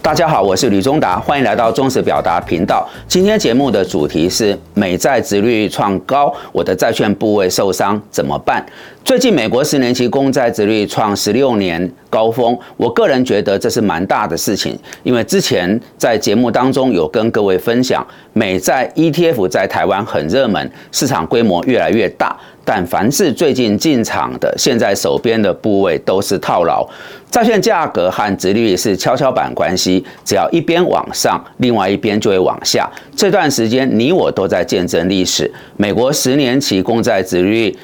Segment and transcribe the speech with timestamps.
[0.00, 2.88] 大家好，我是吕中达，欢迎来到中实表达频道。
[3.06, 8.64] 今天节目的主题是美债殖率创高，我的债券部位受伤怎么办？
[9.04, 18.06] 最近美国十年期公债殖率创十六年高峰，我个人觉得这是蛮大的事情，因为之前在节目当中有跟各位分享，
[18.38, 22.38] 美债 ETF 在台湾很热门，市场规模越来越大。
[22.64, 26.88] 但凡是最近进场的，现在手边的部位都是套牢。
[27.28, 32.88] 债券价格和殖利率是跷跷板关系，只要一边往上，另外一边就会往下。
[33.16, 35.52] 这段时间你我都在见证历史。
[35.76, 37.78] 美国十年期公债殖利率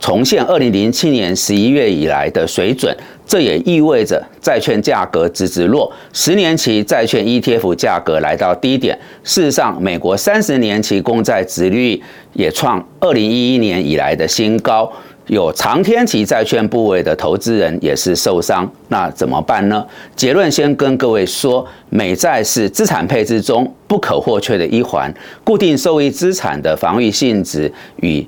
[0.00, 2.96] 重现二零零七年十一月以来的水准。
[3.28, 8.98] 这也意味着债券价格直直落，十年期债券 ETF 价格来到低点。
[9.22, 12.02] 事实上，美国三十年期公债殖率
[12.32, 14.90] 也创二零一一年以来的新高。
[15.26, 19.84] 有长天期债券部位的投资人也是受伤，那怎么办呢？
[20.16, 25.12] 结论先跟各位说，美债是资产配置中不可或缺的一环，
[25.44, 28.26] 固定收益资产的防御性质与。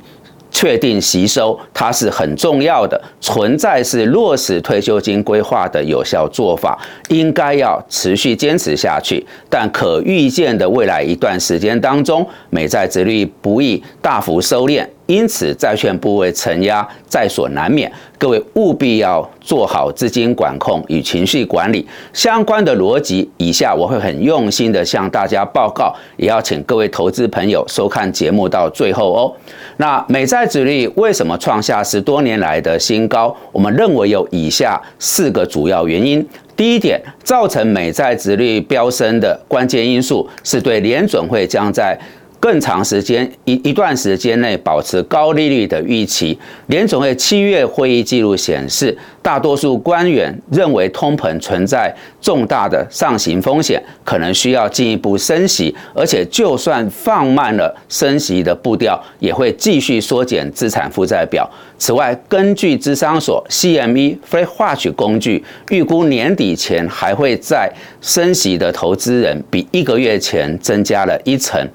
[0.61, 9.27] 确定吸收，它是很重要的，存在是落实退休金规划的有效做法，应该要持续坚持下去。
[9.49, 14.87] 但可预见的未来一段时间当中，美债殖率不易大幅收敛。
[15.11, 23.29] 因此，债券部位承压在所难免，各位务必要做好资金管控与情绪管理相关的逻辑。
[23.37, 29.35] 以下我会很用心的向大家报告，也要请各位投资朋友收看节目到最后哦。
[29.79, 33.37] 那美债指率为什么创下十多年来的新高？
[33.51, 36.25] 我们认为有以下四个主要原因。
[36.57, 41.99] 第一点，造成美债值率飙升的关键因素，是对联准会将在
[42.41, 46.37] 更长时间一一段时间内保持高利率的预期，
[46.69, 61.49] 联总会七月会议记录显示，大多数官员认为通膨存在重大的上行风险，可能需要进一步升息，而且就算放慢了升息的步调，也会继续缩减资产负债表。
[61.77, 67.71] 此外，根据智商所 CME Free Watch 工具预估，年底前还会在
[68.01, 71.67] 升息的投资人比一个月前增加了一成。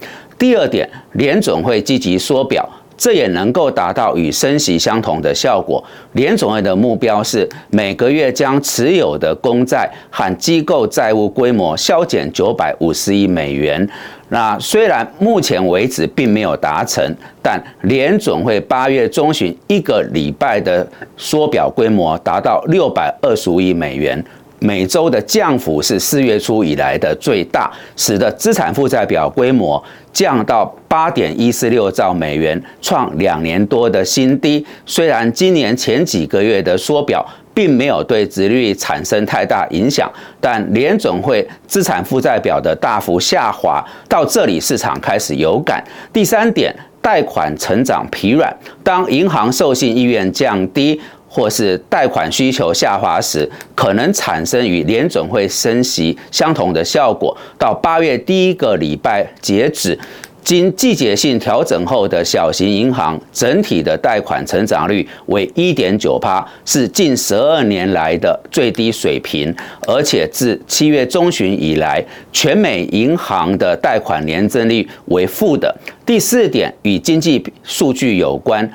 [0.46, 2.64] 第二点，联总会积极缩表，
[2.96, 5.84] 这也能够达到与升息相同的效果。
[6.12, 13.90] 联总会的目标是每个月将持有的公债和机构债务规模削减九百五十亿美元。
[14.30, 17.04] 那虽然目前为止并没有达成，
[17.42, 24.24] 但联总会八月中旬一个礼拜的缩表规模达到六百二十亿美元。
[24.60, 29.82] 每周的降幅是四月初以来的最大，使得资产负债表规模
[30.14, 34.66] 降到八点一四六兆美元，创两年多的新低。
[34.86, 45.84] 虽然今年前几个月的缩表并没有对殖率产生太大影响，但联总会资产负债表的大幅下滑到这里，市场开始有感。
[46.12, 51.00] 第三点，贷款成长疲软，当银行授信意愿降低。
[51.36, 57.36] 或是贷款需求下滑时，可能产生与联准会升息相同的效果。
[57.60, 60.00] 到八月第一个礼拜截止，
[60.42, 69.54] 经季节性调整后的小型银行整体的贷款成长率为一点九趴，是近十二年来的最低水平。
[69.86, 75.76] 而且自七月中旬以来，全美银行的贷款年增率为负的。
[76.06, 78.72] 第四点与经济数据有关。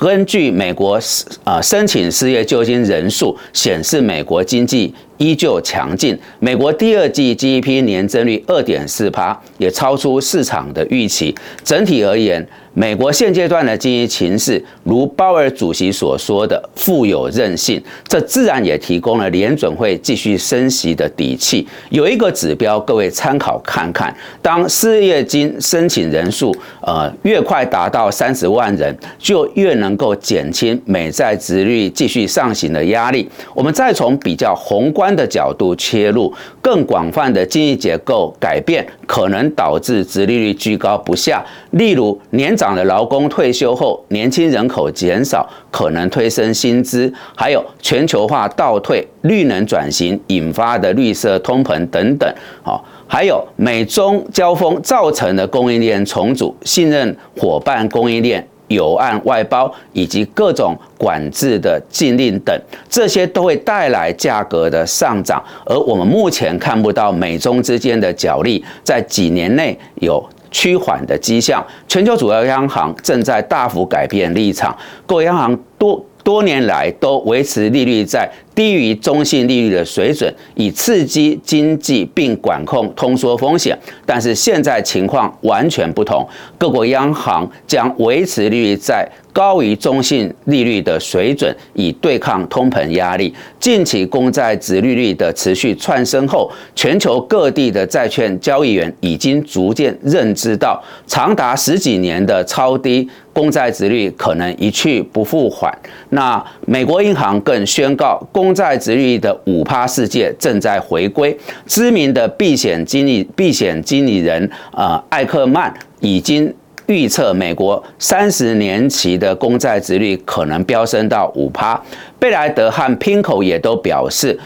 [0.00, 0.98] 根据美国
[1.44, 6.18] 呃申请失业救济人数显示，美国经济依旧强劲。
[6.38, 11.34] 美国第二季 GDP 年增率二点四趴，也超出市场的预期。
[11.62, 21.66] 整体而言，美国现阶段的经济情势，如鲍尔主席所说的富有韧性，这自然也提供了联准会继续升息的底气。
[21.88, 33.28] 有一个指标，各位参考看看：当失业金申请人数呃越快达到三十万人，就越能够减轻美债值率继续上行的压力。
[33.52, 42.56] 我们再从比较宏观的角度切入，更广泛的经济结构改变可能导致殖利率居高不下，例如年。
[42.60, 52.30] 长的劳工退休后，年轻人口减少，可能推升薪资；还有全球化倒退、绿能转型引发的绿色通膨等等。
[52.62, 62.54] 好，还有美中交锋造成的供应链重组、信任伙伴供应链有案外包以及各种管制的禁令等，
[62.90, 65.42] 这些都会带来价格的上涨。
[65.64, 70.22] 而我们目前看不到美中之间的角力，在几年内有。
[70.50, 71.64] 趋缓的迹象。
[71.88, 74.76] 全球主要央行正在大幅改变立场，
[75.06, 78.30] 各央行多多年来都维持利率在。
[78.52, 83.78] 低于中性利率的水准，以刺激经济并管控通缩风险。
[84.04, 93.34] 但是现在情况完全不同，各国央行将维持利率在高于中性利率的水准，以对抗通膨压力。
[93.58, 105.76] 近期公债值利率的持续窜升后，全球各地的债券交易员已经逐渐认知到，长达十几年的超低公债值率可能一去不复返。
[106.10, 111.36] 那美国银行更宣告公债殖率的五趴世界正在回归。
[111.66, 116.52] 知名的避险经理、避险经理人呃艾克曼已经
[116.90, 121.80] 预测，美国三十年期的公债值率可能飙升到五趴。
[122.18, 124.36] 贝莱德和 Pinko 也都表示，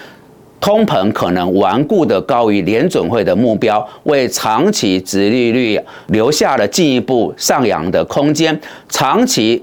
[0.60, 8.60] 通膨可能顽固的高于联准会的目标，为长期值利率留下了进一步上扬的空间。
[8.90, 9.62] 长期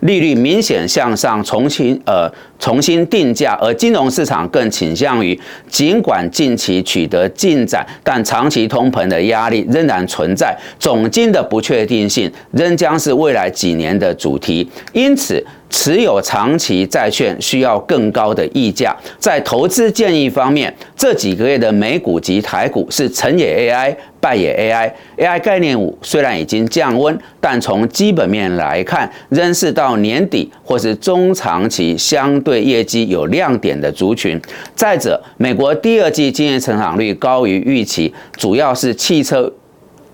[0.00, 2.30] 利率明显向上，重新呃。
[2.60, 14.68] 重新定价，而金融市场更倾向于，尽管近期取得进展，但长期通膨的压力仍然存在，总金的不确定性仍将是未来几年的主题。
[14.92, 18.94] 因此，持有长期债券需要更高的溢价。
[19.18, 24.92] 在投资建议方面，这几个月的美股及台股是成也 AI，败也 AI。
[25.16, 32.50] AI 概念股虽然已经降温，但从基本面来看，仍是到年底或是中长期相对。
[32.50, 34.36] 对业绩有亮点的族群。
[34.74, 39.52] 再者，美国第二季经济成长率高于预期，主要是汽车。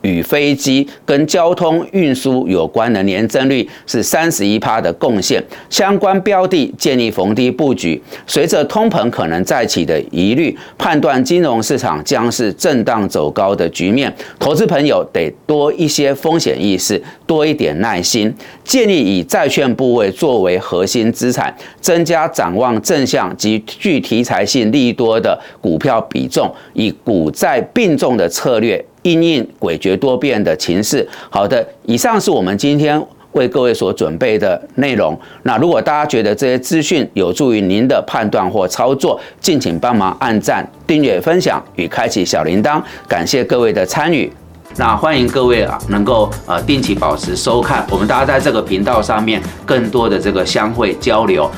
[0.03, 8.01] 与飞机跟交通运输有关的年增率是三十一趴的贡献，相关标的建议逢低布局。
[8.27, 18.33] 随着通膨可能再起的疑虑，判断金融市场将是震荡走高的局面，投资朋友得多一些风险意识，多一点耐心。
[18.63, 28.85] 建议以债券部位作为核心资产，增加展望正向及具题材性利多的股票比重，以股债并重的策略。
[29.07, 31.07] 应应诡谲多变的情势。
[31.31, 33.01] 好的，以上是我们今天
[33.33, 35.17] 为各位所准备的内容。
[35.45, 42.83] 那如果大家觉得这些资讯有助于您的判断或操作，敬请帮忙按赞、订阅、分享与开启小铃铛。
[43.07, 44.31] 感谢各位的参与。
[44.79, 51.51] 那欢迎各位啊，能够呃定期保持收看，我们大家在这个频道上面更多的这个相会交流。